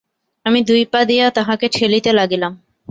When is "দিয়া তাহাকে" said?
1.03-1.67